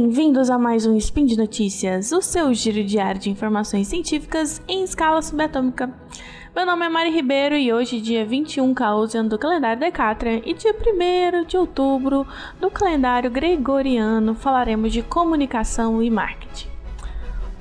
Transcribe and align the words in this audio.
bem-vindos 0.00 0.48
a 0.48 0.56
mais 0.56 0.86
um 0.86 0.96
Spin 0.96 1.26
de 1.26 1.36
Notícias, 1.36 2.12
o 2.12 2.22
seu 2.22 2.54
giro 2.54 2.84
diário 2.84 3.20
de 3.20 3.30
informações 3.30 3.88
científicas 3.88 4.62
em 4.68 4.84
escala 4.84 5.20
subatômica. 5.20 5.92
Meu 6.54 6.64
nome 6.64 6.86
é 6.86 6.88
Mari 6.88 7.10
Ribeiro 7.10 7.56
e 7.56 7.72
hoje, 7.72 8.00
dia 8.00 8.24
21 8.24 8.72
Causian 8.74 9.24
do 9.24 9.36
calendário 9.36 9.80
Decatran 9.80 10.40
e 10.44 10.54
dia 10.54 10.72
1 10.72 11.46
de 11.46 11.56
outubro 11.56 12.24
do 12.60 12.70
calendário 12.70 13.28
gregoriano, 13.28 14.36
falaremos 14.36 14.92
de 14.92 15.02
comunicação 15.02 16.00
e 16.00 16.08
marketing. 16.08 16.68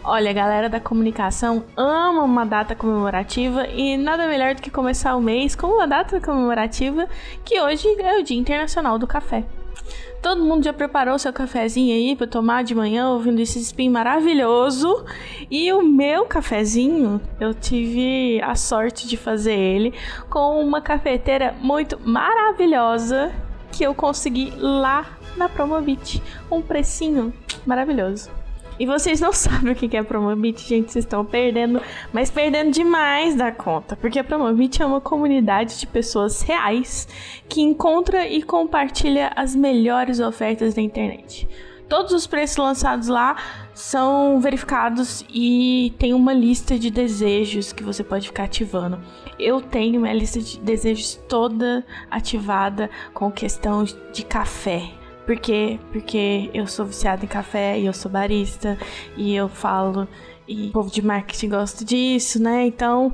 Olha, 0.04 0.30
a 0.30 0.34
galera 0.34 0.70
da 0.70 0.80
comunicação 0.80 1.64
ama 1.76 2.22
uma 2.22 2.46
data 2.46 2.76
comemorativa 2.76 3.66
e 3.66 3.98
nada 3.98 4.28
melhor 4.28 4.54
do 4.54 4.62
que 4.62 4.70
começar 4.70 5.16
o 5.16 5.22
mês 5.22 5.56
com 5.56 5.66
uma 5.66 5.88
data 5.88 6.22
comemorativa 6.22 7.10
que 7.44 7.60
hoje 7.60 7.88
é 8.00 8.20
o 8.20 8.24
Dia 8.24 8.38
Internacional 8.38 9.00
do 9.00 9.08
Café. 9.08 9.44
Todo 10.22 10.44
mundo 10.44 10.64
já 10.64 10.74
preparou 10.74 11.18
seu 11.18 11.32
cafezinho 11.32 11.94
aí 11.94 12.16
para 12.16 12.28
tomar 12.28 12.64
de 12.64 12.74
manhã 12.74 13.10
ouvindo 13.10 13.40
esse 13.40 13.60
spin 13.60 13.90
maravilhoso. 13.90 15.06
E 15.50 15.72
o 15.72 15.82
meu 15.82 16.26
cafezinho, 16.26 17.22
eu 17.40 17.54
tive 17.54 18.42
a 18.42 18.56
sorte 18.56 19.08
de 19.08 19.16
fazer 19.16 19.54
ele 19.54 19.94
com 20.30 20.60
uma 20.62 20.82
cafeteira 20.82 21.56
muito 21.62 22.00
maravilhosa 22.04 23.32
que 23.72 23.84
eu 23.84 23.94
consegui 23.94 24.52
lá 24.58 25.18
na 25.36 25.48
Promobit. 25.48 26.22
Um 26.52 26.62
precinho 26.62 27.34
maravilhoso. 27.66 28.30
E 28.80 28.86
vocês 28.86 29.20
não 29.20 29.32
sabem 29.34 29.74
o 29.74 29.76
que 29.76 29.96
é 29.96 30.04
Promobit, 30.04 30.62
gente, 30.68 30.92
vocês 30.92 31.06
estão 31.06 31.26
perdendo, 31.26 31.82
mas 32.14 32.30
perdendo 32.30 32.72
demais 32.72 33.36
da 33.36 33.52
conta, 33.52 33.96
porque 33.96 34.20
a 34.20 34.24
Promobit 34.24 34.82
é 34.82 34.86
uma 34.86 35.02
comunidade 35.02 35.80
de 35.80 35.88
pessoas 35.88 36.42
reais 36.42 37.08
que 37.50 37.62
encontra 37.62 38.28
e 38.28 38.42
compartilha 38.42 39.32
as 39.36 39.56
melhores 39.56 40.20
ofertas 40.20 40.74
da 40.74 40.82
internet. 40.82 41.48
Todos 41.90 42.12
os 42.12 42.28
preços 42.28 42.58
lançados 42.58 43.08
lá 43.08 43.38
são 43.74 44.42
verificados 44.42 45.24
e 45.30 45.94
tem 45.98 46.14
uma 46.14 46.34
lista 46.34 46.78
de 46.78 46.92
desejos 46.92 47.72
que 47.72 47.82
você 47.82 48.04
pode 48.04 48.28
ficar 48.28 48.44
ativando. 48.44 49.00
Eu 49.40 49.62
tenho 49.62 50.02
minha 50.02 50.14
lista 50.14 50.42
de 50.42 50.60
desejos 50.60 51.16
toda 51.30 51.86
ativada 52.12 52.90
com 53.14 53.32
questão 53.32 53.86
de 53.86 54.26
café. 54.26 54.97
Por 55.28 55.38
quê? 55.38 55.78
Porque 55.92 56.50
eu 56.54 56.66
sou 56.66 56.86
viciada 56.86 57.26
em 57.26 57.28
café 57.28 57.78
e 57.78 57.86
eu 57.86 57.92
sou 57.92 58.10
barista 58.10 58.78
e 59.18 59.36
eu 59.36 59.50
falo 59.50 60.08
e 60.48 60.70
o 60.70 60.72
povo 60.72 60.90
de 60.90 61.02
marketing 61.02 61.50
gosta 61.50 61.84
disso, 61.84 62.42
né? 62.42 62.66
Então, 62.66 63.14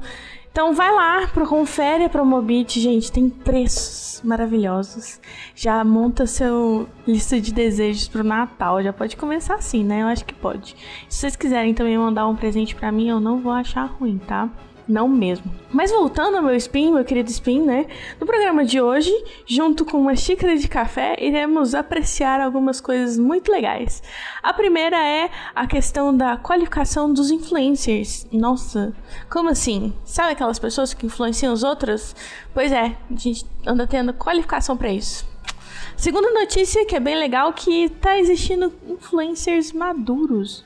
então 0.51 0.75
vai 0.75 0.91
lá, 0.91 1.27
pro 1.29 1.47
confere 1.47 2.03
a 2.03 2.09
Promobit, 2.09 2.79
gente, 2.79 3.11
tem 3.11 3.31
preços 3.31 4.21
maravilhosos. 4.23 5.19
Já 5.55 5.83
monta 5.83 6.27
seu 6.27 6.87
lista 7.07 7.41
de 7.41 7.51
desejos 7.51 8.07
pro 8.07 8.23
Natal, 8.23 8.83
já 8.83 8.93
pode 8.93 9.17
começar 9.17 9.55
assim, 9.55 9.83
né? 9.83 10.03
Eu 10.03 10.07
acho 10.07 10.23
que 10.23 10.35
pode. 10.35 10.75
Se 11.09 11.21
vocês 11.21 11.35
quiserem 11.35 11.73
também 11.73 11.97
mandar 11.97 12.27
um 12.27 12.35
presente 12.35 12.75
para 12.75 12.91
mim, 12.91 13.09
eu 13.09 13.19
não 13.19 13.41
vou 13.41 13.51
achar 13.51 13.85
ruim, 13.85 14.19
tá? 14.19 14.51
Não 14.87 15.07
mesmo. 15.07 15.45
Mas 15.71 15.91
voltando 15.91 16.37
ao 16.37 16.43
meu 16.43 16.55
spin, 16.55 16.91
meu 16.91 17.05
querido 17.05 17.29
spin, 17.29 17.61
né? 17.61 17.87
No 18.19 18.25
programa 18.25 18.65
de 18.65 18.81
hoje, 18.81 19.11
junto 19.45 19.85
com 19.85 19.97
uma 19.97 20.15
xícara 20.15 20.57
de 20.57 20.67
café, 20.67 21.15
iremos 21.19 21.73
apreciar 21.73 22.41
algumas 22.41 22.81
coisas 22.81 23.17
muito 23.17 23.51
legais. 23.51 24.03
A 24.41 24.53
primeira 24.53 24.97
é 24.97 25.29
a 25.55 25.65
questão 25.65 26.15
da 26.15 26.35
qualificação 26.37 27.11
dos 27.13 27.31
influencers. 27.31 28.27
Nossa, 28.31 28.93
como 29.29 29.49
assim? 29.49 29.93
Sabe 30.03 30.33
aquelas 30.33 30.59
pessoas 30.59 30.93
que 30.93 31.05
influenciam 31.05 31.53
os 31.53 31.63
outros? 31.63 32.15
Pois 32.53 32.71
é, 32.71 32.97
a 33.09 33.15
gente 33.15 33.45
anda 33.65 33.87
tendo 33.87 34.13
qualificação 34.13 34.75
para 34.75 34.91
isso. 34.91 35.25
Segunda 35.95 36.31
notícia 36.31 36.85
que 36.85 36.95
é 36.95 36.99
bem 36.99 37.15
legal 37.15 37.53
que 37.53 37.87
tá 37.89 38.19
existindo 38.19 38.73
influencers 38.87 39.71
maduros. 39.71 40.63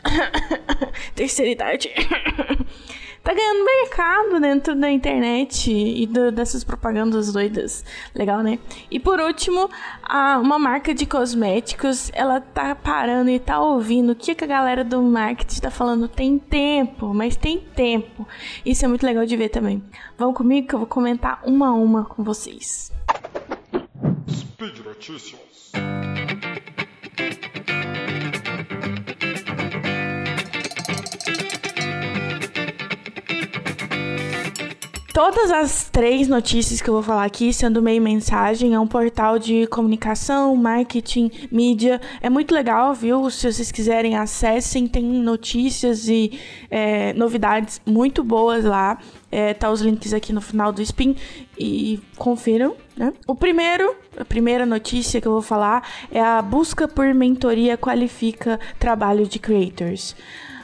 Terceira 1.13 1.51
idade. 1.51 1.91
tá 3.27 3.33
ganhando 3.33 3.65
mercado 3.65 4.39
dentro 4.39 4.73
da 4.73 4.89
internet 4.89 5.69
e 5.69 6.05
do, 6.07 6.31
dessas 6.31 6.63
propagandas 6.63 7.33
doidas. 7.33 7.83
Legal, 8.15 8.41
né? 8.41 8.57
E 8.89 9.01
por 9.01 9.19
último, 9.19 9.69
a, 10.01 10.39
uma 10.39 10.57
marca 10.57 10.93
de 10.93 11.05
cosméticos, 11.05 12.09
ela 12.13 12.39
tá 12.39 12.73
parando 12.73 13.29
e 13.29 13.38
tá 13.38 13.59
ouvindo 13.59 14.11
o 14.11 14.15
que, 14.15 14.33
que 14.33 14.45
a 14.45 14.47
galera 14.47 14.81
do 14.81 15.01
marketing 15.01 15.59
tá 15.59 15.69
falando. 15.69 16.07
Tem 16.07 16.39
tempo, 16.39 17.13
mas 17.13 17.35
tem 17.35 17.59
tempo. 17.59 18.25
Isso 18.65 18.85
é 18.85 18.88
muito 18.88 19.05
legal 19.05 19.25
de 19.25 19.35
ver 19.35 19.49
também. 19.49 19.83
Vão 20.17 20.33
comigo 20.33 20.65
que 20.65 20.75
eu 20.75 20.79
vou 20.79 20.88
comentar 20.88 21.41
uma 21.44 21.67
a 21.67 21.73
uma 21.73 22.05
com 22.05 22.23
vocês. 22.23 22.94
Speed 24.29 24.79
Notícias. 24.85 25.73
Todas 35.17 35.50
as 35.50 35.89
três 35.89 36.28
notícias 36.28 36.79
que 36.79 36.88
eu 36.88 36.94
vou 36.94 37.01
falar 37.01 37.25
aqui, 37.25 37.51
sendo 37.51 37.81
meio 37.81 38.00
mensagem, 38.00 38.75
é 38.75 38.79
um 38.79 38.85
portal 38.85 39.39
de 39.39 39.66
comunicação, 39.66 40.55
marketing, 40.55 41.31
mídia. 41.51 42.00
É 42.22 42.29
muito 42.29 42.53
legal, 42.53 42.94
viu? 42.94 43.27
Se 43.31 43.51
vocês 43.51 43.72
quiserem, 43.72 44.16
acessem. 44.16 44.85
Tem 44.85 45.03
notícias 45.03 46.07
e 46.07 46.39
é, 46.69 47.13
novidades 47.13 47.81
muito 47.83 48.23
boas 48.23 48.63
lá. 48.63 49.00
É, 49.31 49.56
tá 49.56 49.72
os 49.72 49.81
links 49.81 50.13
aqui 50.13 50.31
no 50.31 50.39
final 50.39 50.72
do 50.72 50.83
spin 50.83 51.16
e 51.57 52.00
confiram, 52.16 52.75
né? 52.95 53.11
O 53.25 53.33
primeiro, 53.33 53.95
a 54.19 54.23
primeira 54.23 54.67
notícia 54.67 55.19
que 55.19 55.27
eu 55.27 55.31
vou 55.31 55.41
falar 55.41 55.81
é 56.11 56.22
a 56.22 56.39
busca 56.44 56.88
por 56.88 57.11
mentoria 57.16 57.75
qualifica 57.75 58.59
trabalho 58.77 59.25
de 59.25 59.39
creators. 59.39 60.16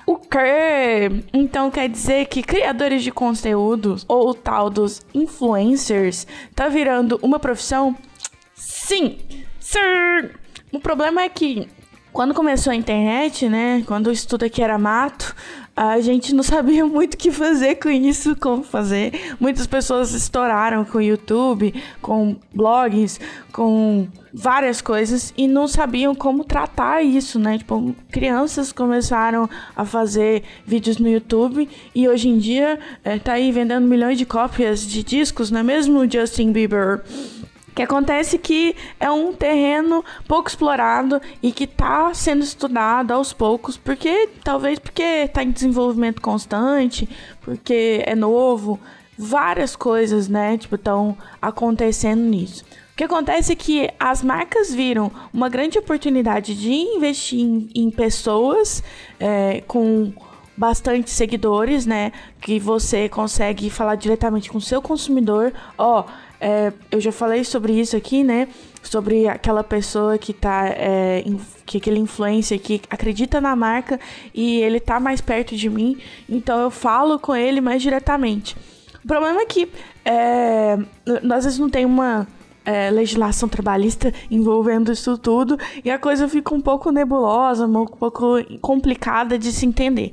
O 0.06 0.18
que? 0.18 1.24
Então 1.34 1.72
quer 1.72 1.88
dizer 1.88 2.25
que 2.25 2.44
criadores 2.44 3.03
de 3.03 3.12
conteúdos 3.12 4.06
ou 4.08 4.30
o 4.30 4.34
tal 4.34 4.69
dos 4.69 5.02
influencers 5.14 6.28
tá 6.53 6.68
virando 6.68 7.18
uma 7.22 7.40
profissão? 7.40 7.96
Sim! 8.53 9.18
Sim! 9.59 9.80
O 10.72 10.80
problema 10.80 11.22
é 11.22 11.30
que 11.30 11.69
quando 12.13 12.34
começou 12.34 12.72
a 12.72 12.75
internet, 12.75 13.50
né? 13.50 13.84
Quando 13.88 14.07
o 14.07 14.12
estudo 14.12 14.46
aqui 14.46 14.62
era 14.62 14.78
mato, 14.78 15.35
a 15.75 16.00
gente 16.00 16.34
não 16.34 16.44
sabia 16.44 16.85
muito 16.88 17.16
o 17.16 17.18
que 17.18 17.31
fazer 17.31 17.75
com 17.75 17.90
isso, 17.90 18.35
como 18.35 18.63
fazer. 18.63 19.35
Muitas 19.40 19.66
pessoas 19.66 20.13
estouraram 20.13 20.85
com 20.85 21.01
YouTube, 21.01 21.74
com 22.01 22.35
blogs, 22.53 23.19
com 23.51 24.07
várias 24.31 24.81
coisas 24.81 25.34
e 25.35 25.47
não 25.47 25.68
sabiam 25.68 26.13
como 26.13 26.44
tratar 26.44 27.01
isso, 27.03 27.40
né? 27.40 27.57
Tipo, 27.57 27.96
crianças 28.12 28.72
começaram 28.72 29.50
a 29.75 29.84
fazer 29.84 30.44
vídeos 30.66 30.97
no 30.97 31.09
YouTube 31.09 31.68
e 31.95 32.07
hoje 32.07 32.30
em 32.30 32.38
dia 32.38 32.80
é, 33.03 33.18
tá 33.18 33.34
aí 33.34 33.51
vendendo 33.51 33.88
milhões 33.88 34.18
de 34.18 34.25
cópias 34.25 34.81
de 34.81 35.03
discos, 35.03 35.50
não 35.50 35.59
é 35.59 35.63
mesmo, 35.63 36.09
Justin 36.09 36.51
Bieber? 36.51 37.01
Que 37.74 37.82
acontece 37.82 38.38
que 38.38 38.76
é 39.00 39.10
um 39.10 39.34
terreno 39.34 40.04
pouco 40.28 40.50
explorado 40.50 41.22
e 41.42 41.52
que 41.52 41.64
está 41.64 42.14
sendo 42.14 42.44
estudado 42.44 43.12
aos 43.12 43.34
poucos, 43.34 43.78
porque 43.78 44.30
talvez 44.44 44.80
porque 44.80 45.04
está 45.04 45.44
em 45.44 45.52
desenvolvimento 45.52 46.22
constante, 46.22 47.10
porque 47.42 48.04
é 48.06 48.16
novo, 48.16 48.80
várias 49.18 49.76
coisas, 49.76 50.28
né, 50.28 50.58
tipo, 50.58 50.76
estão 50.76 51.18
acontecendo 51.42 52.22
nisso. 52.22 52.64
O 52.94 52.96
que 52.96 53.04
acontece 53.04 53.54
é 53.54 53.56
que 53.56 53.90
as 54.00 54.22
marcas 54.22 54.72
viram 54.72 55.12
uma 55.34 55.50
grande 55.50 55.80
oportunidade 55.80 56.54
de 56.54 56.72
investir 56.72 57.40
em, 57.40 57.68
em 57.74 57.90
pessoas 57.90 58.84
é, 59.20 59.64
com 59.68 60.14
bastante 60.56 61.10
seguidores, 61.10 61.88
né? 61.88 62.12
Que 62.40 62.60
você 62.60 63.10
consegue 63.10 63.69
falar 63.72 63.96
diretamente 63.96 64.50
com 64.50 64.60
o 64.60 64.62
seu 64.62 64.80
consumidor. 64.81 65.52
Ó, 65.76 66.02
oh, 66.02 66.12
é, 66.44 66.74
eu 66.92 67.00
já 67.00 67.10
falei 67.10 67.45
sobre 67.45 67.80
isso 67.80 67.95
aqui, 67.95 68.22
né? 68.22 68.50
Sobre 68.81 69.30
aquela 69.30 69.63
pessoa 69.63 70.18
que 70.18 70.34
tá. 70.34 70.68
É, 70.68 71.24
que 71.66 71.78
aquele 71.78 72.00
influencer 72.00 72.60
que 72.60 72.81
acredita 72.90 73.40
na 73.40 73.56
marca 73.56 73.98
e 74.34 74.60
ele 74.60 74.81
tá 74.81 75.00
mais 75.00 75.22
perto 75.22 75.56
de 75.56 75.69
mim, 75.69 75.98
então 76.28 76.60
eu 76.60 76.69
falo 76.69 77.18
com 77.18 77.34
ele 77.34 77.62
mais 77.62 77.81
diretamente. 77.81 78.57
O 79.01 79.07
problema 79.07 79.40
é 79.40 79.45
que 79.45 79.69
é, 80.04 80.78
às 81.34 81.45
vezes 81.45 81.57
não 81.57 81.69
tem 81.69 81.86
uma 81.86 82.28
é, 82.66 82.92
legislação 82.92 83.48
trabalhista 83.48 84.13
envolvendo 84.30 84.92
isso 84.92 85.18
tudo 85.18 85.57
e 85.84 85.90
a 85.90 85.98
coisa 85.98 86.28
fica 86.28 86.54
um 86.54 86.60
pouco 86.60 86.92
nebulosa, 86.92 87.66
um 87.66 87.86
pouco 87.86 88.44
complicada 88.60 89.40
de 89.40 89.50
se 89.54 89.66
entender. 89.66 90.12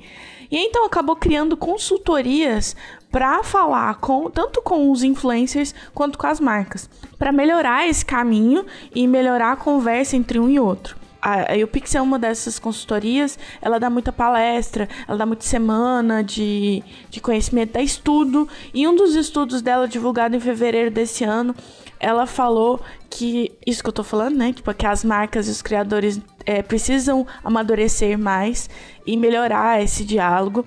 E 0.49 0.57
então 0.57 0.85
acabou 0.85 1.17
criando 1.17 1.57
consultorias 1.57 2.77
para 3.11 3.43
falar 3.43 3.97
com 3.97 4.31
tanto 4.31 4.63
com 4.63 4.91
os 4.91 5.03
influencers 5.03 5.75
quanto 5.95 6.19
com 6.19 6.27
as 6.27 6.41
marcas, 6.41 6.89
para 7.19 7.33
melhorar 7.33 7.89
esse 7.89 8.05
caminho 8.05 8.65
e 8.95 9.07
melhorar 9.07 9.53
a 9.53 9.57
conversa 9.57 10.17
entre 10.17 10.39
um 10.39 10.49
e 10.49 10.61
outro. 10.61 10.97
A, 11.23 11.53
a 11.53 11.67
Pix 11.67 11.95
é 11.95 12.01
uma 12.01 12.19
dessas 12.19 12.59
consultorias, 12.59 13.39
ela 13.61 13.79
dá 13.79 13.91
muita 13.91 14.11
palestra, 14.11 14.89
ela 15.07 15.19
dá 15.19 15.27
muita 15.27 15.45
semana 15.45 16.25
de, 16.25 16.83
de 17.11 17.21
conhecimento, 17.21 17.75
dá 17.75 17.83
estudo, 17.83 18.49
e 18.73 18.89
um 18.89 18.95
dos 18.95 19.15
estudos 19.15 19.61
dela, 19.61 19.87
divulgado 19.87 20.35
em 20.35 20.41
fevereiro 20.41 20.91
desse 20.91 21.23
ano, 21.23 21.55
ela 21.99 22.27
falou 22.27 22.81
que, 23.11 23.53
isso 23.67 23.83
que 23.83 23.89
eu 23.91 23.93
tô 23.93 24.03
falando, 24.03 24.37
né? 24.37 24.53
Tipo, 24.55 24.73
que 24.73 24.87
as 24.87 25.05
marcas 25.05 25.47
e 25.47 25.51
os 25.51 25.61
criadores 25.61 26.19
é, 26.47 26.63
precisam 26.63 27.27
amadurecer 27.45 28.19
mais 28.19 28.71
e 29.07 29.15
melhorar 29.17 29.83
esse 29.83 30.03
diálogo. 30.05 30.65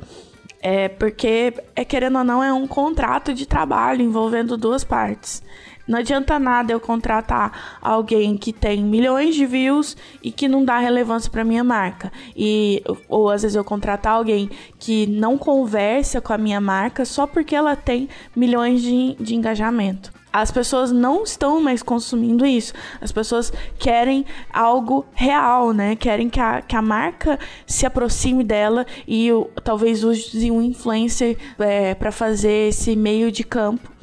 É, 0.65 0.87
porque, 0.87 1.53
é, 1.75 1.83
querendo 1.83 2.19
ou 2.19 2.23
não, 2.23 2.41
é 2.41 2.53
um 2.53 2.65
contrato 2.65 3.33
de 3.33 3.45
trabalho 3.45 4.01
envolvendo 4.01 4.55
duas 4.55 4.81
partes. 4.81 5.43
Não 5.85 5.99
adianta 5.99 6.39
nada 6.39 6.71
eu 6.71 6.79
contratar 6.79 7.77
alguém 7.81 8.37
que 8.37 8.53
tem 8.53 8.81
milhões 8.81 9.35
de 9.35 9.45
views 9.45 9.97
e 10.23 10.31
que 10.31 10.47
não 10.47 10.63
dá 10.63 10.79
relevância 10.79 11.29
para 11.29 11.43
minha 11.43 11.65
marca. 11.65 12.09
E 12.33 12.81
ou 13.09 13.29
às 13.29 13.41
vezes 13.41 13.57
eu 13.57 13.63
contratar 13.65 14.13
alguém 14.13 14.49
que 14.79 15.05
não 15.05 15.37
conversa 15.37 16.21
com 16.21 16.31
a 16.31 16.37
minha 16.37 16.61
marca 16.61 17.03
só 17.03 17.27
porque 17.27 17.53
ela 17.53 17.75
tem 17.75 18.07
milhões 18.33 18.81
de, 18.81 19.15
de 19.19 19.35
engajamento. 19.35 20.12
As 20.33 20.49
pessoas 20.49 20.91
não 20.91 21.21
estão 21.21 21.61
mais 21.61 21.83
consumindo 21.83 22.43
isso. 22.43 22.73
As 22.99 23.11
pessoas 23.11 23.53
querem 23.77 24.25
algo 24.51 25.05
real, 25.13 25.71
né? 25.71 25.95
Querem 25.95 26.27
que 26.27 26.39
a, 26.39 26.59
que 26.59 26.75
a 26.75 26.81
marca 26.81 27.37
se 27.67 27.85
aproxime 27.85 28.43
dela 28.43 28.83
e 29.07 29.29
talvez 29.63 30.03
use 30.03 30.49
um 30.49 30.59
influencer 30.59 31.37
é, 31.59 31.93
para 31.93 32.11
fazer 32.11 32.69
esse 32.69 32.95
meio 32.95 33.31
de 33.31 33.43
campo. 33.43 33.93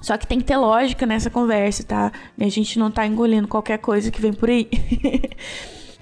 Só 0.00 0.16
que 0.16 0.26
tem 0.26 0.38
que 0.38 0.44
ter 0.44 0.56
lógica 0.56 1.04
nessa 1.04 1.28
conversa, 1.28 1.84
tá? 1.84 2.12
A 2.40 2.48
gente 2.48 2.78
não 2.78 2.90
tá 2.90 3.06
engolindo 3.06 3.46
qualquer 3.46 3.78
coisa 3.78 4.10
que 4.10 4.22
vem 4.22 4.32
por 4.32 4.48
aí. 4.48 4.68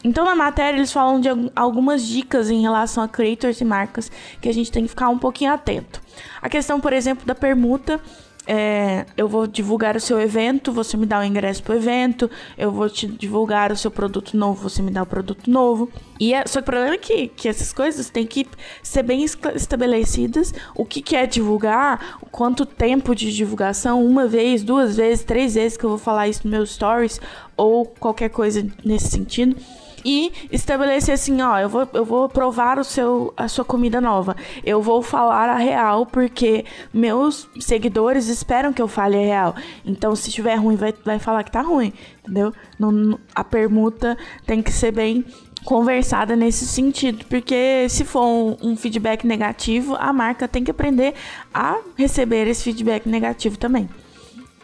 Então, 0.05 0.25
na 0.25 0.35
matéria, 0.35 0.77
eles 0.77 0.93
falam 0.93 1.21
de 1.21 1.29
algumas 1.55 2.05
dicas 2.05 2.51
em 2.51 2.61
relação 2.61 3.05
a 3.05 3.09
creators 3.09 3.61
e 3.61 3.65
marcas 3.65 4.11
que 4.41 4.49
a 4.49 4.53
gente 4.53 4.73
tem 4.73 4.83
que 4.83 4.89
ficar 4.89 5.09
um 5.09 5.19
pouquinho 5.19 5.53
atento. 5.53 6.03
A 6.41 6.49
questão, 6.49 6.81
por 6.81 6.93
exemplo, 6.93 7.25
da 7.25 7.37
permuta 7.37 8.01
é, 8.47 9.07
eu 9.17 9.29
vou 9.29 9.47
divulgar 9.47 9.97
o 9.97 10.01
seu 10.01 10.21
evento, 10.21 10.73
você 10.73 10.97
me 10.97 11.07
dá 11.07 11.21
o 11.21 11.25
ingresso 11.25 11.63
pro 11.63 11.75
evento, 11.75 12.31
eu 12.59 12.73
vou 12.73 12.89
te 12.89 13.07
divulgar 13.07 13.71
o 13.71 13.77
seu 13.77 13.91
produto 13.91 14.37
novo, 14.37 14.69
você 14.69 14.83
me 14.83 14.91
dá 14.91 15.03
o 15.03 15.07
produto 15.07 15.51
novo. 15.51 15.89
E 16.19 16.35
é, 16.35 16.45
só 16.47 16.61
que 16.61 16.69
o 16.69 16.73
problema 16.73 16.95
é 16.95 16.99
que, 16.99 17.29
que 17.29 17.49
essas 17.49 17.73
coisas 17.73 18.11
têm 18.11 18.27
que 18.27 18.47
ser 18.83 19.03
bem 19.03 19.25
estabelecidas. 19.25 20.53
O 20.75 20.85
que, 20.85 21.01
que 21.01 21.15
é 21.15 21.27
divulgar, 21.27 22.19
quanto 22.31 22.67
tempo 22.67 23.15
de 23.15 23.33
divulgação, 23.33 24.05
uma 24.05 24.27
vez, 24.27 24.63
duas 24.63 24.97
vezes, 24.97 25.25
três 25.25 25.55
vezes 25.55 25.77
que 25.77 25.85
eu 25.85 25.91
vou 25.91 25.99
falar 25.99 26.29
isso 26.29 26.41
nos 26.45 26.51
meus 26.51 26.71
stories, 26.73 27.21
ou 27.57 27.87
qualquer 27.87 28.31
coisa 28.31 28.67
nesse 28.85 29.09
sentido 29.09 29.57
e 30.05 30.33
estabelecer 30.51 31.15
assim, 31.15 31.41
ó, 31.41 31.59
eu 31.59 31.69
vou, 31.69 31.89
eu 31.93 32.05
vou 32.05 32.29
provar 32.29 32.79
o 32.79 32.85
seu, 32.85 33.33
a 33.37 33.49
sua 33.49 33.65
comida 33.65 34.01
nova. 34.01 34.37
Eu 34.65 34.83
vou 34.83 35.03
falar 35.03 35.49
a 35.49 35.57
real 35.57 36.07
porque 36.07 36.65
meus 36.93 37.49
seguidores 37.61 38.29
esperam 38.29 38.73
que 38.73 38.83
eu 38.83 38.89
fale 38.89 39.17
a 39.17 39.21
real. 39.21 39.55
Então, 39.85 40.15
se 40.15 40.29
estiver 40.29 40.57
ruim, 40.57 40.77
vai, 40.77 40.95
vai 41.05 41.19
falar 41.19 41.45
que 41.45 41.51
tá 41.51 41.63
ruim, 41.63 41.93
entendeu? 42.21 42.53
Não, 42.79 43.19
a 43.35 43.45
permuta 43.45 44.17
tem 44.47 44.63
que 44.63 44.73
ser 44.73 44.93
bem 44.93 45.25
conversada 45.65 46.35
nesse 46.35 46.67
sentido, 46.67 47.25
porque 47.27 47.87
se 47.89 48.05
for 48.05 48.25
um, 48.25 48.57
um, 48.63 48.77
feedback 48.77 49.25
negativo, 49.25 49.95
a 49.99 50.13
marca 50.13 50.49
tem 50.49 50.65
que 50.65 50.71
aprender 50.71 51.15
a 51.55 51.79
receber 51.97 52.49
esse 52.49 52.65
feedback 52.65 53.09
negativo 53.09 53.57
também. 53.57 53.89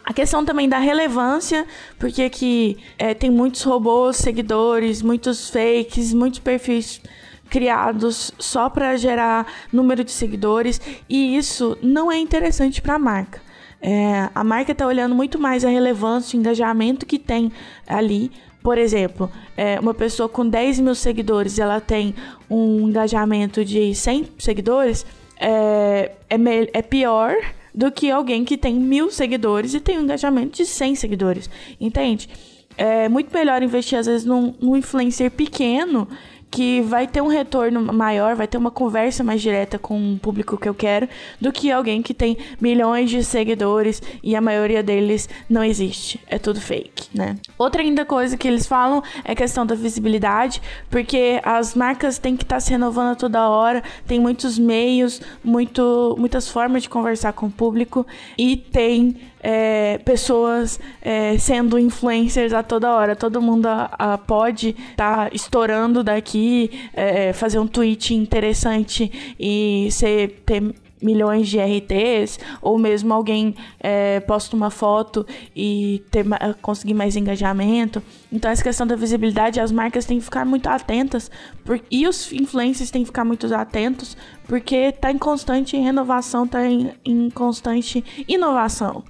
A 0.09 0.13
questão 0.13 0.43
também 0.43 0.67
da 0.67 0.79
relevância, 0.79 1.67
porque 1.99 2.23
aqui 2.23 2.79
é, 2.97 3.13
tem 3.13 3.29
muitos 3.29 3.61
robôs, 3.61 4.17
seguidores, 4.17 5.03
muitos 5.03 5.51
fakes, 5.51 6.15
muitos 6.15 6.39
perfis 6.39 6.99
criados 7.47 8.31
só 8.39 8.71
para 8.71 8.97
gerar 8.97 9.45
número 9.71 10.03
de 10.03 10.09
seguidores 10.09 10.81
e 11.07 11.37
isso 11.37 11.77
não 11.83 12.11
é 12.11 12.17
interessante 12.17 12.81
para 12.81 12.95
a 12.95 12.99
marca. 12.99 13.39
É, 13.79 14.27
a 14.33 14.43
marca 14.43 14.71
está 14.71 14.87
olhando 14.87 15.13
muito 15.13 15.37
mais 15.37 15.63
a 15.63 15.69
relevância, 15.69 16.35
o 16.35 16.39
engajamento 16.39 17.05
que 17.05 17.19
tem 17.19 17.51
ali. 17.85 18.31
Por 18.63 18.79
exemplo, 18.79 19.31
é, 19.55 19.79
uma 19.79 19.93
pessoa 19.93 20.27
com 20.27 20.49
10 20.49 20.79
mil 20.79 20.95
seguidores, 20.95 21.59
ela 21.59 21.79
tem 21.79 22.15
um 22.49 22.89
engajamento 22.89 23.63
de 23.63 23.93
100 23.93 24.27
seguidores, 24.39 25.05
é, 25.39 26.13
é, 26.27 26.37
é 26.73 26.81
pior 26.81 27.35
do 27.79 27.89
que 27.89 28.11
alguém 28.11 28.43
que 28.43 28.57
tem 28.57 28.75
mil 28.75 29.09
seguidores 29.09 29.73
e 29.73 29.79
tem 29.79 29.97
um 29.97 30.01
engajamento 30.01 30.57
de 30.57 30.65
100 30.65 30.95
seguidores, 30.95 31.49
entende? 31.79 32.27
É 32.75 33.07
muito 33.07 33.33
melhor 33.33 33.63
investir, 33.63 33.97
às 33.97 34.05
vezes, 34.05 34.25
num, 34.25 34.53
num 34.59 34.75
influencer 34.75 35.31
pequeno 35.31 36.05
que 36.51 36.81
vai 36.81 37.07
ter 37.07 37.21
um 37.21 37.27
retorno 37.27 37.81
maior, 37.93 38.35
vai 38.35 38.47
ter 38.47 38.57
uma 38.57 38.71
conversa 38.71 39.23
mais 39.23 39.41
direta 39.41 39.77
com 39.77 40.13
o 40.13 40.19
público 40.19 40.57
que 40.57 40.67
eu 40.67 40.73
quero, 40.73 41.07
do 41.39 41.51
que 41.51 41.71
alguém 41.71 42.01
que 42.01 42.13
tem 42.13 42.37
milhões 42.59 43.09
de 43.09 43.23
seguidores 43.23 44.01
e 44.23 44.35
a 44.35 44.41
maioria 44.41 44.81
deles 44.81 45.29
não 45.49 45.63
existe. 45.63 46.19
É 46.27 46.39
tudo 46.39 46.59
fake, 46.59 47.09
né? 47.13 47.37
Outra 47.57 47.81
ainda 47.81 48.03
coisa 48.03 48.35
que 48.35 48.47
eles 48.47 48.65
falam 48.65 49.03
é 49.23 49.33
a 49.33 49.35
questão 49.35 49.65
da 49.65 49.75
visibilidade, 49.75 50.61
porque 50.89 51.39
as 51.43 51.75
marcas 51.75 52.17
têm 52.17 52.35
que 52.35 52.43
estar 52.43 52.55
tá 52.55 52.59
se 52.59 52.71
renovando 52.71 53.15
toda 53.15 53.47
hora, 53.49 53.83
tem 54.07 54.19
muitos 54.19 54.57
meios, 54.57 55.21
muito, 55.43 56.15
muitas 56.17 56.49
formas 56.49 56.83
de 56.83 56.89
conversar 56.89 57.33
com 57.33 57.45
o 57.45 57.51
público 57.51 58.05
e 58.37 58.57
tem 58.57 59.15
é, 59.41 59.97
pessoas 59.99 60.79
é, 61.01 61.37
sendo 61.37 61.79
influencers 61.79 62.53
a 62.53 62.63
toda 62.63 62.93
hora. 62.93 63.15
Todo 63.15 63.41
mundo 63.41 63.67
a, 63.67 63.89
a 63.97 64.17
pode 64.17 64.69
estar 64.69 65.29
tá 65.29 65.29
estourando 65.33 66.03
daqui, 66.03 66.71
é, 66.93 67.33
fazer 67.33 67.59
um 67.59 67.67
tweet 67.67 68.13
interessante 68.13 69.35
e 69.39 69.89
ser, 69.91 70.41
ter 70.45 70.73
milhões 71.01 71.47
de 71.47 71.57
RTs, 71.59 72.39
ou 72.61 72.77
mesmo 72.77 73.13
alguém 73.13 73.55
é, 73.79 74.19
posta 74.21 74.55
uma 74.55 74.69
foto 74.69 75.25
e 75.55 76.03
ter, 76.11 76.25
conseguir 76.61 76.93
mais 76.93 77.15
engajamento. 77.15 78.01
Então, 78.31 78.49
essa 78.49 78.63
questão 78.63 78.85
da 78.85 78.95
visibilidade, 78.95 79.59
as 79.59 79.71
marcas 79.71 80.05
têm 80.05 80.19
que 80.19 80.25
ficar 80.25 80.45
muito 80.45 80.67
atentas, 80.67 81.31
por, 81.63 81.79
e 81.89 82.07
os 82.07 82.31
influencers 82.31 82.91
têm 82.91 83.01
que 83.01 83.07
ficar 83.07 83.25
muito 83.25 83.53
atentos, 83.53 84.17
porque 84.47 84.75
está 84.75 85.11
em 85.11 85.17
constante 85.17 85.77
renovação, 85.77 86.45
está 86.45 86.65
em, 86.65 86.91
em 87.05 87.29
constante 87.29 88.03
inovação. 88.27 89.03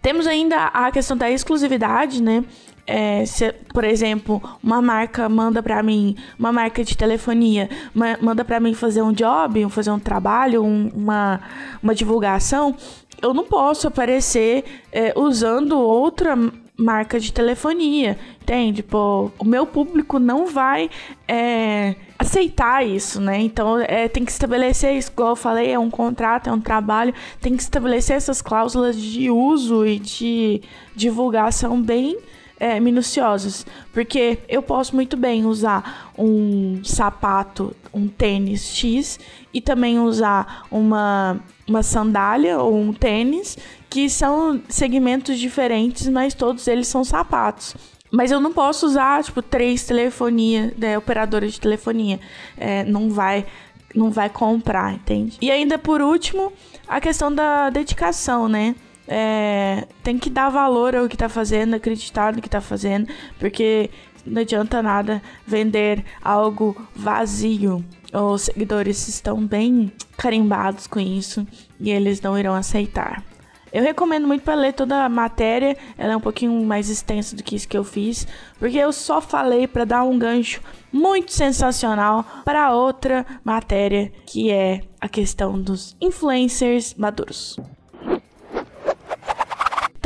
Temos 0.00 0.26
ainda 0.26 0.66
a 0.66 0.90
questão 0.92 1.16
da 1.16 1.28
exclusividade, 1.30 2.22
né? 2.22 2.44
É, 2.86 3.26
se, 3.26 3.52
por 3.72 3.82
exemplo, 3.82 4.40
uma 4.62 4.80
marca 4.80 5.28
manda 5.28 5.62
para 5.62 5.82
mim, 5.82 6.16
uma 6.38 6.52
marca 6.52 6.84
de 6.84 6.96
telefonia, 6.96 7.68
ma 7.92 8.16
manda 8.20 8.44
para 8.44 8.60
mim 8.60 8.74
fazer 8.74 9.02
um 9.02 9.12
job, 9.12 9.68
fazer 9.70 9.90
um 9.90 9.98
trabalho, 9.98 10.62
um, 10.62 10.88
uma, 10.94 11.40
uma 11.82 11.94
divulgação, 11.94 12.76
eu 13.20 13.34
não 13.34 13.44
posso 13.44 13.88
aparecer 13.88 14.64
é, 14.92 15.12
usando 15.16 15.78
outra 15.78 16.36
marca 16.76 17.18
de 17.18 17.32
telefonia, 17.32 18.18
entende? 18.42 18.82
Pô, 18.82 19.30
o 19.38 19.44
meu 19.44 19.66
público 19.66 20.18
não 20.18 20.46
vai 20.46 20.90
é, 21.26 21.96
aceitar 22.18 22.86
isso, 22.86 23.20
né? 23.20 23.40
Então 23.40 23.78
é, 23.78 24.08
tem 24.08 24.24
que 24.24 24.30
estabelecer 24.30 24.94
isso, 24.94 25.10
igual 25.10 25.30
eu 25.30 25.36
falei, 25.36 25.70
é 25.70 25.78
um 25.78 25.90
contrato, 25.90 26.50
é 26.50 26.52
um 26.52 26.60
trabalho, 26.60 27.14
tem 27.40 27.56
que 27.56 27.62
estabelecer 27.62 28.16
essas 28.16 28.42
cláusulas 28.42 29.00
de 29.00 29.30
uso 29.30 29.86
e 29.86 29.98
de 29.98 30.60
divulgação 30.94 31.80
bem 31.80 32.18
é, 32.58 32.80
minuciosos, 32.80 33.66
porque 33.92 34.38
eu 34.48 34.62
posso 34.62 34.94
muito 34.94 35.16
bem 35.16 35.44
usar 35.44 36.12
um 36.16 36.82
sapato, 36.84 37.74
um 37.92 38.08
tênis 38.08 38.74
X 38.74 39.18
e 39.52 39.60
também 39.60 39.98
usar 39.98 40.66
uma, 40.70 41.40
uma 41.68 41.82
sandália 41.82 42.58
ou 42.58 42.74
um 42.74 42.92
tênis, 42.92 43.56
que 43.88 44.08
são 44.08 44.60
segmentos 44.68 45.38
diferentes, 45.38 46.08
mas 46.08 46.34
todos 46.34 46.66
eles 46.66 46.88
são 46.88 47.04
sapatos. 47.04 47.76
Mas 48.10 48.30
eu 48.30 48.40
não 48.40 48.52
posso 48.52 48.86
usar, 48.86 49.22
tipo, 49.22 49.42
três 49.42 49.84
telefonia, 49.84 50.72
né, 50.78 50.96
operadoras 50.96 51.52
de 51.52 51.60
telefonia. 51.60 52.20
É, 52.56 52.84
não 52.84 53.10
vai 53.10 53.44
não 53.94 54.10
vai 54.10 54.28
comprar, 54.28 54.92
entende? 54.92 55.38
E 55.40 55.50
ainda 55.50 55.78
por 55.78 56.02
último, 56.02 56.52
a 56.86 57.00
questão 57.00 57.34
da 57.34 57.70
dedicação, 57.70 58.46
né? 58.46 58.74
É, 59.08 59.86
tem 60.02 60.18
que 60.18 60.30
dar 60.30 60.48
valor 60.48 60.94
ao 60.94 61.08
que 61.08 61.14
está 61.14 61.28
fazendo, 61.28 61.74
acreditar 61.74 62.34
no 62.34 62.40
que 62.40 62.48
está 62.48 62.60
fazendo, 62.60 63.08
porque 63.38 63.90
não 64.24 64.42
adianta 64.42 64.82
nada 64.82 65.22
vender 65.46 66.04
algo 66.22 66.76
vazio. 66.94 67.84
Os 68.12 68.42
seguidores 68.42 69.08
estão 69.08 69.44
bem 69.44 69.92
carimbados 70.16 70.86
com 70.86 70.98
isso 70.98 71.46
e 71.78 71.90
eles 71.90 72.20
não 72.20 72.38
irão 72.38 72.54
aceitar. 72.54 73.22
Eu 73.72 73.82
recomendo 73.82 74.26
muito 74.26 74.42
para 74.42 74.54
ler 74.54 74.72
toda 74.72 75.04
a 75.04 75.08
matéria, 75.08 75.76
ela 75.98 76.14
é 76.14 76.16
um 76.16 76.20
pouquinho 76.20 76.64
mais 76.64 76.88
extensa 76.88 77.36
do 77.36 77.42
que 77.42 77.54
isso 77.54 77.68
que 77.68 77.76
eu 77.76 77.84
fiz, 77.84 78.26
porque 78.58 78.78
eu 78.78 78.92
só 78.92 79.20
falei 79.20 79.66
para 79.66 79.84
dar 79.84 80.02
um 80.04 80.18
gancho 80.18 80.62
muito 80.92 81.32
sensacional 81.32 82.24
para 82.44 82.72
outra 82.72 83.26
matéria, 83.44 84.10
que 84.24 84.50
é 84.50 84.82
a 85.00 85.08
questão 85.08 85.60
dos 85.60 85.94
influencers 86.00 86.94
maduros. 86.94 87.58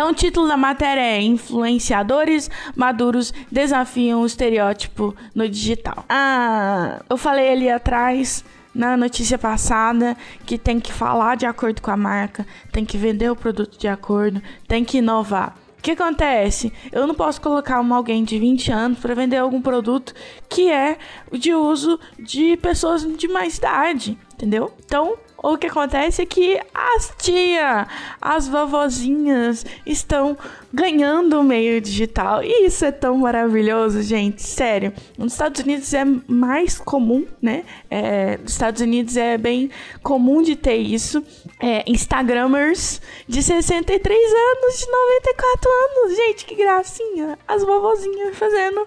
Então, 0.00 0.12
o 0.12 0.14
título 0.14 0.48
da 0.48 0.56
matéria 0.56 1.02
é 1.02 1.20
Influenciadores 1.20 2.50
maduros 2.74 3.34
desafiam 3.52 4.22
o 4.22 4.26
estereótipo 4.26 5.14
no 5.34 5.46
digital. 5.46 6.06
Ah, 6.08 7.02
eu 7.06 7.18
falei 7.18 7.52
ali 7.52 7.68
atrás 7.68 8.42
na 8.74 8.96
notícia 8.96 9.36
passada 9.36 10.16
que 10.46 10.56
tem 10.56 10.80
que 10.80 10.90
falar 10.90 11.36
de 11.36 11.44
acordo 11.44 11.82
com 11.82 11.90
a 11.90 11.98
marca, 11.98 12.46
tem 12.72 12.82
que 12.82 12.96
vender 12.96 13.30
o 13.30 13.36
produto 13.36 13.78
de 13.78 13.88
acordo, 13.88 14.42
tem 14.66 14.86
que 14.86 14.96
inovar. 14.96 15.54
O 15.78 15.82
que 15.82 15.90
acontece? 15.90 16.72
Eu 16.90 17.06
não 17.06 17.14
posso 17.14 17.38
colocar 17.38 17.78
uma 17.78 17.96
alguém 17.96 18.24
de 18.24 18.38
20 18.38 18.72
anos 18.72 18.98
para 18.98 19.14
vender 19.14 19.36
algum 19.36 19.60
produto 19.60 20.14
que 20.48 20.70
é 20.70 20.96
de 21.30 21.54
uso 21.54 22.00
de 22.18 22.56
pessoas 22.56 23.02
de 23.02 23.28
mais 23.28 23.58
idade, 23.58 24.16
entendeu? 24.32 24.72
Então, 24.82 25.18
o 25.42 25.56
que 25.56 25.66
acontece 25.66 26.22
é 26.22 26.26
que 26.26 26.60
as 26.74 27.12
tia, 27.18 27.86
as 28.20 28.46
vovozinhas 28.46 29.64
estão 29.86 30.36
ganhando 30.72 31.40
o 31.40 31.42
meio 31.42 31.80
digital. 31.80 32.42
E 32.42 32.66
isso 32.66 32.84
é 32.84 32.92
tão 32.92 33.16
maravilhoso, 33.16 34.02
gente. 34.02 34.42
Sério. 34.42 34.92
Nos 35.16 35.32
Estados 35.32 35.60
Unidos 35.62 35.92
é 35.94 36.04
mais 36.28 36.78
comum, 36.78 37.26
né? 37.40 37.64
É, 37.90 38.36
nos 38.38 38.52
Estados 38.52 38.80
Unidos 38.80 39.16
é 39.16 39.38
bem 39.38 39.70
comum 40.02 40.42
de 40.42 40.56
ter 40.56 40.76
isso. 40.76 41.24
É, 41.58 41.84
Instagramers 41.90 43.00
de 43.26 43.42
63 43.42 44.18
anos, 44.18 44.78
de 44.78 44.90
94 44.90 45.70
anos. 45.70 46.16
Gente, 46.16 46.44
que 46.44 46.54
gracinha. 46.54 47.38
As 47.48 47.64
vovozinhas 47.64 48.36
fazendo 48.36 48.86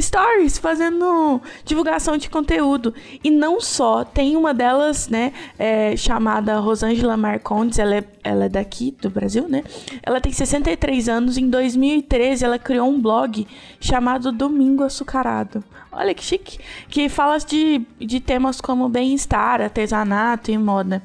stories, 0.00 0.58
fazendo 0.58 1.40
divulgação 1.64 2.16
de 2.16 2.28
conteúdo. 2.28 2.94
E 3.22 3.30
não 3.30 3.60
só, 3.60 4.04
tem 4.04 4.36
uma 4.36 4.52
delas, 4.54 5.08
né, 5.08 5.32
é, 5.58 5.96
chamada 5.96 6.58
Rosângela 6.58 7.16
Marcondes, 7.16 7.78
ela 7.78 7.96
é, 7.96 8.04
ela 8.22 8.44
é 8.46 8.48
daqui, 8.48 8.94
do 9.00 9.10
Brasil, 9.10 9.48
né? 9.48 9.64
Ela 10.02 10.20
tem 10.20 10.32
63 10.32 11.08
anos, 11.08 11.38
em 11.38 11.48
2013 11.48 12.44
ela 12.44 12.58
criou 12.58 12.88
um 12.88 13.00
blog 13.00 13.46
chamado 13.80 14.32
Domingo 14.32 14.84
Açucarado. 14.84 15.62
Olha 15.90 16.14
que 16.14 16.24
chique, 16.24 16.58
que 16.88 17.08
fala 17.08 17.38
de, 17.38 17.82
de 18.00 18.20
temas 18.20 18.60
como 18.60 18.88
bem-estar, 18.88 19.60
artesanato 19.60 20.50
e 20.50 20.56
moda. 20.56 21.02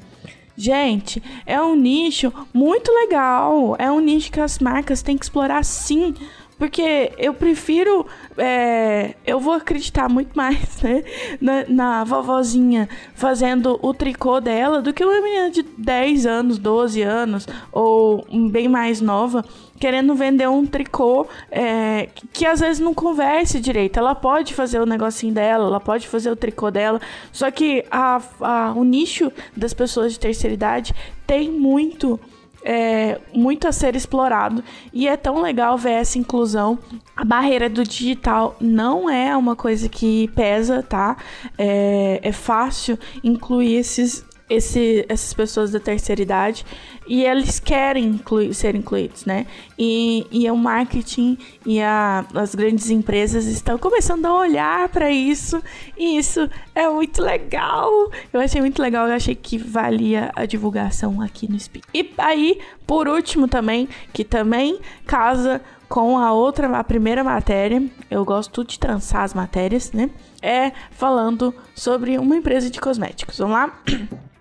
Gente, 0.56 1.22
é 1.46 1.62
um 1.62 1.76
nicho 1.76 2.32
muito 2.52 2.90
legal. 2.90 3.76
É 3.78 3.88
um 3.88 4.00
nicho 4.00 4.32
que 4.32 4.40
as 4.40 4.58
marcas 4.58 5.02
têm 5.02 5.16
que 5.16 5.24
explorar 5.24 5.64
sim. 5.64 6.14
Porque 6.58 7.12
eu 7.16 7.32
prefiro. 7.32 8.04
É, 8.36 9.14
eu 9.26 9.38
vou 9.38 9.54
acreditar 9.54 10.08
muito 10.08 10.36
mais 10.36 10.82
né, 10.82 11.04
na, 11.40 11.64
na, 11.68 12.04
vovozinha 12.04 12.88
fazendo 13.14 13.78
o 13.80 13.94
tricô 13.94 14.40
dela 14.40 14.82
do 14.82 14.92
que 14.92 15.04
uma 15.04 15.20
menina 15.20 15.50
de 15.50 15.62
10 15.62 16.26
anos, 16.26 16.58
12 16.58 17.02
anos, 17.02 17.46
ou 17.72 18.26
bem 18.50 18.68
mais 18.68 19.00
nova, 19.00 19.44
querendo 19.78 20.14
vender 20.14 20.48
um 20.48 20.66
tricô 20.66 21.26
é, 21.50 22.08
que, 22.32 22.44
às 22.44 22.60
vezes 22.60 22.80
não 22.80 22.92
converse 22.92 23.60
direito. 23.60 23.98
Ela 23.98 24.14
pode 24.14 24.54
fazer 24.54 24.80
o 24.80 24.86
negocinho 24.86 25.32
dela, 25.32 25.66
ela 25.66 25.80
pode 25.80 26.08
fazer 26.08 26.30
o 26.30 26.36
tricô 26.36 26.70
dela, 26.70 27.00
só 27.32 27.50
que 27.50 27.84
a, 27.90 28.20
a, 28.40 28.72
o 28.72 28.84
nicho 28.84 29.32
das 29.56 29.72
pessoas 29.72 30.12
de 30.12 30.20
terceira 30.20 30.54
idade 30.54 30.94
tem 31.26 31.50
muito 31.50 32.18
é, 32.62 33.20
muito 33.32 33.66
a 33.66 33.72
ser 33.72 33.94
explorado 33.94 34.62
e 34.92 35.08
é 35.08 35.16
tão 35.16 35.40
legal 35.40 35.76
ver 35.76 35.92
essa 35.92 36.18
inclusão. 36.18 36.78
A 37.16 37.24
barreira 37.24 37.68
do 37.68 37.84
digital 37.84 38.56
não 38.60 39.08
é 39.08 39.36
uma 39.36 39.56
coisa 39.56 39.88
que 39.88 40.28
pesa, 40.28 40.82
tá? 40.82 41.16
É, 41.56 42.20
é 42.22 42.32
fácil 42.32 42.98
incluir 43.22 43.76
esses 43.76 44.24
esse, 44.48 45.04
essas 45.08 45.32
pessoas 45.34 45.70
da 45.70 45.80
terceira 45.80 46.22
idade 46.22 46.64
e 47.06 47.24
eles 47.24 47.58
querem 47.58 48.04
incluir, 48.04 48.54
ser 48.54 48.74
incluídos, 48.74 49.24
né? 49.24 49.46
E, 49.78 50.26
e 50.30 50.50
o 50.50 50.56
marketing 50.56 51.38
e 51.64 51.80
a, 51.80 52.24
as 52.34 52.54
grandes 52.54 52.90
empresas 52.90 53.46
estão 53.46 53.78
começando 53.78 54.26
a 54.26 54.34
olhar 54.34 54.88
para 54.88 55.10
isso 55.10 55.62
e 55.96 56.18
isso 56.18 56.48
é 56.74 56.88
muito 56.88 57.22
legal. 57.22 57.90
Eu 58.32 58.40
achei 58.40 58.60
muito 58.60 58.80
legal, 58.80 59.08
eu 59.08 59.14
achei 59.14 59.34
que 59.34 59.58
valia 59.58 60.30
a 60.34 60.44
divulgação 60.46 61.20
aqui 61.20 61.50
no 61.50 61.58
Speak. 61.58 61.86
E 61.92 62.12
aí, 62.18 62.58
por 62.86 63.08
último 63.08 63.48
também, 63.48 63.88
que 64.12 64.24
também 64.24 64.78
casa 65.06 65.60
com 65.88 66.18
a 66.18 66.32
outra, 66.32 66.68
a 66.78 66.84
primeira 66.84 67.24
matéria, 67.24 67.82
eu 68.10 68.24
gosto 68.24 68.62
de 68.62 68.78
trançar 68.78 69.22
as 69.22 69.32
matérias, 69.32 69.90
né? 69.92 70.10
É 70.42 70.72
falando 70.90 71.54
sobre 71.74 72.18
uma 72.18 72.36
empresa 72.36 72.68
de 72.68 72.78
cosméticos. 72.80 73.38
Vamos 73.38 73.54
lá? 73.54 73.80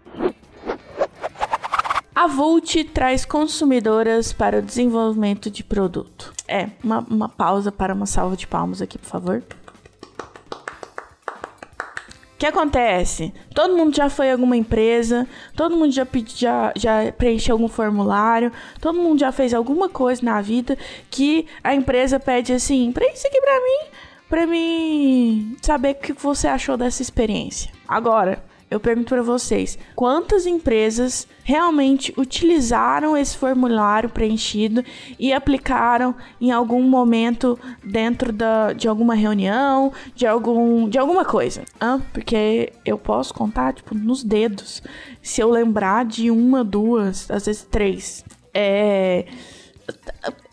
A 2.17 2.25
Vult 2.25 2.83
traz 2.85 3.25
consumidoras 3.25 4.33
para 4.33 4.57
o 4.57 4.61
desenvolvimento 4.63 5.51
de 5.51 5.63
produto. 5.63 6.33
É, 6.47 6.67
uma, 6.83 7.05
uma 7.07 7.29
pausa 7.29 7.71
para 7.71 7.93
uma 7.93 8.07
salva 8.07 8.35
de 8.35 8.47
palmas 8.47 8.81
aqui, 8.81 8.97
por 8.97 9.07
favor. 9.07 9.43
O 12.33 12.37
que 12.39 12.47
acontece? 12.47 13.31
Todo 13.53 13.77
mundo 13.77 13.95
já 13.95 14.09
foi 14.09 14.31
alguma 14.31 14.57
empresa, 14.57 15.27
todo 15.55 15.77
mundo 15.77 15.91
já, 15.91 16.07
pedi, 16.07 16.35
já, 16.35 16.73
já 16.75 17.11
preencheu 17.15 17.53
algum 17.53 17.67
formulário, 17.67 18.51
todo 18.81 18.99
mundo 18.99 19.19
já 19.19 19.31
fez 19.31 19.53
alguma 19.53 19.87
coisa 19.87 20.25
na 20.25 20.41
vida 20.41 20.75
que 21.11 21.45
a 21.63 21.75
empresa 21.75 22.19
pede 22.19 22.51
assim, 22.51 22.91
preencha 22.91 23.27
aqui 23.27 23.39
pra 23.39 23.59
mim, 23.59 23.91
pra 24.27 24.47
mim 24.47 25.55
saber 25.61 25.91
o 25.91 25.95
que 25.99 26.13
você 26.13 26.47
achou 26.47 26.77
dessa 26.77 27.03
experiência. 27.03 27.71
Agora, 27.87 28.43
eu 28.69 28.79
pergunto 28.79 29.09
para 29.09 29.21
vocês, 29.21 29.77
quantas 29.95 30.45
empresas 30.45 31.25
realmente 31.43 32.13
utilizaram 32.17 33.15
esse 33.15 33.37
formulário 33.37 34.09
preenchido 34.09 34.83
e 35.17 35.31
aplicaram 35.31 36.13
em 36.39 36.51
algum 36.51 36.81
momento 36.83 37.57
dentro 37.81 38.33
da, 38.33 38.73
de 38.73 38.87
alguma 38.87 39.15
reunião, 39.15 39.93
de 40.13 40.27
algum 40.27 40.89
de 40.89 40.97
alguma 40.97 41.23
coisa? 41.23 41.63
Ah, 41.79 41.99
porque 42.11 42.73
eu 42.85 42.97
posso 42.97 43.33
contar 43.33 43.73
tipo 43.73 43.95
nos 43.95 44.21
dedos, 44.21 44.83
se 45.21 45.39
eu 45.39 45.49
lembrar 45.49 46.03
de 46.03 46.29
uma, 46.29 46.63
duas, 46.63 47.31
às 47.31 47.45
vezes 47.45 47.63
três. 47.63 48.25
É 48.53 49.25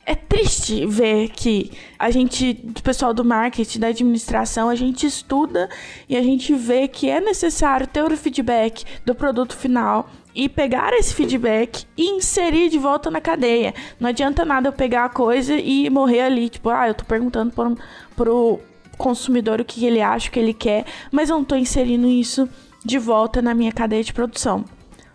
é 0.06 0.14
triste 0.14 0.86
ver 0.86 1.30
que 1.30 1.70
a 1.98 2.10
gente, 2.10 2.52
do 2.52 2.82
pessoal 2.82 3.14
do 3.14 3.24
marketing, 3.24 3.80
da 3.80 3.88
administração, 3.88 4.68
a 4.68 4.74
gente 4.74 5.06
estuda 5.06 5.68
e 6.08 6.16
a 6.16 6.22
gente 6.22 6.54
vê 6.54 6.86
que 6.86 7.08
é 7.08 7.20
necessário 7.20 7.86
ter 7.86 8.02
o 8.04 8.16
feedback 8.16 8.84
do 9.04 9.14
produto 9.14 9.56
final 9.56 10.08
e 10.34 10.48
pegar 10.48 10.92
esse 10.92 11.14
feedback 11.14 11.86
e 11.96 12.10
inserir 12.10 12.68
de 12.68 12.78
volta 12.78 13.10
na 13.10 13.20
cadeia. 13.20 13.72
Não 13.98 14.08
adianta 14.08 14.44
nada 14.44 14.68
eu 14.68 14.72
pegar 14.72 15.04
a 15.04 15.08
coisa 15.08 15.54
e 15.54 15.88
morrer 15.88 16.22
ali, 16.22 16.48
tipo, 16.48 16.68
ah, 16.68 16.88
eu 16.88 16.94
tô 16.94 17.04
perguntando 17.04 17.52
pro, 17.52 17.78
pro 18.16 18.60
consumidor 18.98 19.60
o 19.60 19.64
que 19.64 19.86
ele 19.86 20.02
acha, 20.02 20.28
o 20.28 20.32
que 20.32 20.38
ele 20.38 20.54
quer, 20.54 20.84
mas 21.10 21.30
eu 21.30 21.36
não 21.36 21.44
tô 21.44 21.54
inserindo 21.54 22.08
isso 22.08 22.48
de 22.84 22.98
volta 22.98 23.40
na 23.40 23.54
minha 23.54 23.72
cadeia 23.72 24.02
de 24.02 24.12
produção. 24.12 24.64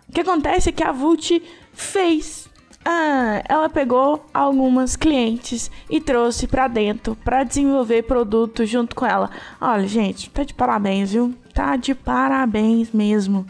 O 0.08 0.12
que 0.12 0.22
acontece 0.22 0.70
é 0.70 0.72
que 0.72 0.82
a 0.82 0.90
Vult 0.90 1.40
fez 1.72 2.39
ah, 2.84 3.42
ela 3.48 3.68
pegou 3.68 4.24
algumas 4.32 4.96
clientes 4.96 5.70
e 5.88 6.00
trouxe 6.00 6.46
para 6.46 6.66
dentro 6.66 7.14
para 7.16 7.44
desenvolver 7.44 8.02
produto 8.04 8.64
junto 8.64 8.96
com 8.96 9.04
ela. 9.04 9.30
Olha, 9.60 9.86
gente, 9.86 10.30
tá 10.30 10.42
de 10.42 10.54
parabéns, 10.54 11.12
viu? 11.12 11.34
Tá 11.52 11.76
de 11.76 11.94
parabéns 11.94 12.90
mesmo. 12.92 13.46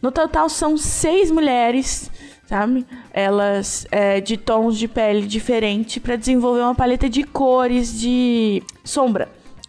No 0.00 0.10
total 0.10 0.48
são 0.48 0.76
seis 0.76 1.30
mulheres, 1.30 2.10
sabe? 2.46 2.86
Elas 3.12 3.86
é, 3.90 4.20
de 4.20 4.36
tons 4.36 4.78
de 4.78 4.88
pele 4.88 5.26
diferente 5.26 6.00
para 6.00 6.16
desenvolver 6.16 6.62
uma 6.62 6.74
paleta 6.74 7.08
de 7.08 7.22
cores 7.22 7.98
de 7.98 8.62
sombra. 8.82 9.28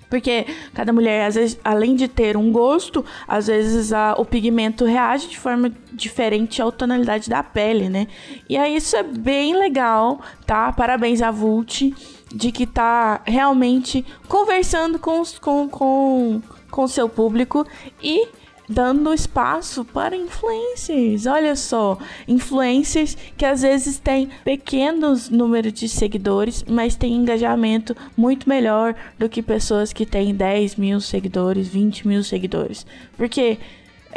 Porque 0.09 0.45
cada 0.73 0.93
mulher, 0.93 1.25
às 1.25 1.35
vezes, 1.35 1.59
além 1.63 1.95
de 1.95 2.07
ter 2.07 2.37
um 2.37 2.51
gosto, 2.51 3.03
às 3.27 3.47
vezes 3.47 3.91
a, 3.91 4.15
o 4.17 4.25
pigmento 4.25 4.85
reage 4.85 5.27
de 5.27 5.39
forma 5.39 5.71
diferente 5.91 6.61
à 6.61 6.71
tonalidade 6.71 7.29
da 7.29 7.41
pele, 7.43 7.89
né? 7.89 8.07
E 8.49 8.57
aí 8.57 8.75
isso 8.75 8.95
é 8.95 9.03
bem 9.03 9.57
legal, 9.57 10.21
tá? 10.45 10.71
Parabéns 10.71 11.21
a 11.21 11.31
Vult 11.31 11.93
de 12.33 12.51
que 12.51 12.65
tá 12.65 13.21
realmente 13.25 14.05
conversando 14.27 14.99
com, 14.99 15.23
com, 15.39 15.69
com, 15.69 16.41
com 16.69 16.87
seu 16.87 17.07
público 17.07 17.65
e 18.01 18.27
dando 18.67 19.13
espaço 19.13 19.85
para 19.85 20.15
influencers. 20.15 21.25
Olha 21.25 21.55
só, 21.55 21.97
influencers 22.27 23.17
que 23.37 23.45
às 23.45 23.61
vezes 23.61 23.99
têm 23.99 24.29
pequenos 24.43 25.29
números 25.29 25.73
de 25.73 25.87
seguidores, 25.87 26.63
mas 26.67 26.95
têm 26.95 27.13
engajamento 27.13 27.95
muito 28.15 28.47
melhor 28.49 28.95
do 29.17 29.29
que 29.29 29.41
pessoas 29.41 29.93
que 29.93 30.05
têm 30.05 30.33
10 30.33 30.75
mil 30.75 30.99
seguidores, 30.99 31.67
20 31.67 32.07
mil 32.07 32.23
seguidores. 32.23 32.85
Porque 33.17 33.57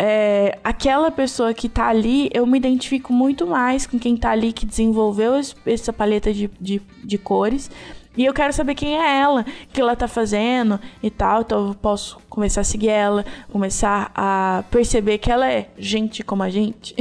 é, 0.00 0.56
aquela 0.62 1.10
pessoa 1.10 1.52
que 1.52 1.68
tá 1.68 1.88
ali, 1.88 2.30
eu 2.32 2.46
me 2.46 2.56
identifico 2.56 3.12
muito 3.12 3.46
mais 3.48 3.84
com 3.84 3.98
quem 3.98 4.16
tá 4.16 4.30
ali 4.30 4.52
que 4.52 4.64
desenvolveu 4.64 5.32
essa 5.66 5.92
paleta 5.92 6.32
de, 6.32 6.48
de, 6.60 6.80
de 7.02 7.18
cores 7.18 7.68
e 8.18 8.24
eu 8.24 8.34
quero 8.34 8.52
saber 8.52 8.74
quem 8.74 8.98
é 8.98 9.20
ela, 9.20 9.42
o 9.42 9.72
que 9.72 9.80
ela 9.80 9.94
tá 9.94 10.08
fazendo 10.08 10.80
e 11.00 11.08
tal. 11.08 11.42
Então 11.42 11.68
eu 11.68 11.74
posso 11.74 12.18
começar 12.28 12.62
a 12.62 12.64
seguir 12.64 12.88
ela, 12.88 13.24
começar 13.48 14.10
a 14.12 14.64
perceber 14.72 15.18
que 15.18 15.30
ela 15.30 15.48
é 15.48 15.68
gente 15.78 16.24
como 16.24 16.42
a 16.42 16.50
gente. 16.50 16.96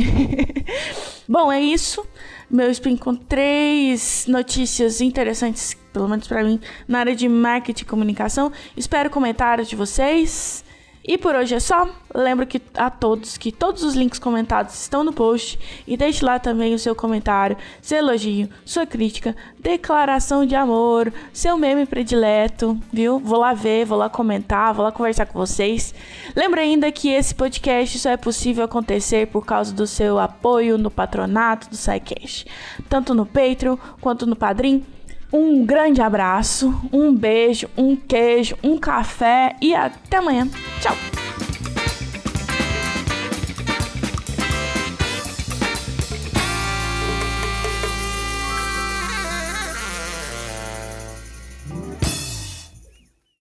Bom, 1.28 1.52
é 1.52 1.60
isso. 1.60 2.06
Meu 2.48 2.70
spin 2.70 2.96
com 2.96 3.16
três 3.16 4.26
notícias 4.28 5.02
interessantes, 5.02 5.76
pelo 5.92 6.08
menos 6.08 6.28
para 6.28 6.44
mim, 6.44 6.60
na 6.88 7.00
área 7.00 7.16
de 7.16 7.28
marketing 7.28 7.84
e 7.84 7.88
comunicação. 7.88 8.52
Espero 8.78 9.10
comentários 9.10 9.68
de 9.68 9.76
vocês. 9.76 10.64
E 11.08 11.18
por 11.18 11.34
hoje 11.34 11.56
é 11.56 11.60
só. 11.60 11.88
Lembro 12.14 12.46
que 12.46 12.62
a 12.76 12.90
todos 12.90 13.38
que 13.38 13.52
todos 13.52 13.84
os 13.84 13.96
links 13.96 14.20
comentados 14.20 14.74
estão 14.74 15.04
no 15.04 15.14
post 15.14 15.58
e 15.88 15.96
deixe 15.96 16.26
lá 16.26 16.38
também 16.38 16.74
o 16.74 16.80
seu 16.80 16.94
comentário, 16.94 17.56
seu 17.82 18.00
elogio, 18.00 18.50
sua 18.66 18.86
crítica, 18.86 19.36
declaração 19.58 20.46
de 20.46 20.56
amor, 20.56 21.14
seu 21.32 21.58
meme 21.58 21.86
predileto, 21.86 22.78
viu? 22.92 23.20
Vou 23.20 23.40
lá 23.40 23.54
ver, 23.54 23.86
vou 23.86 23.98
lá 23.98 24.10
comentar, 24.10 24.74
vou 24.74 24.84
lá 24.84 24.92
conversar 24.92 25.28
com 25.28 25.40
vocês. 25.40 25.94
Lembra 26.36 26.62
ainda 26.62 26.92
que 26.92 27.10
esse 27.10 27.34
podcast 27.34 28.00
só 28.00 28.10
é 28.10 28.18
possível 28.18 28.66
acontecer 28.66 29.28
por 29.28 29.46
causa 29.46 29.74
do 29.74 29.88
seu 29.88 30.20
apoio 30.20 30.78
no 30.78 30.92
patronato 30.92 31.70
do 31.70 31.78
SciCash, 31.78 32.46
tanto 32.90 33.14
no 33.14 33.26
Patreon 33.26 33.78
quanto 34.02 34.26
no 34.26 34.36
Padrim. 34.36 34.84
Um 35.32 35.66
grande 35.66 36.02
abraço, 36.02 36.74
um 36.92 37.14
beijo, 37.14 37.70
um 37.78 37.96
queijo, 37.96 38.56
um 38.64 38.78
café 38.78 39.56
e 39.62 39.76
até 39.76 40.18
amanhã. 40.18 40.48
Tchau! 40.82 41.27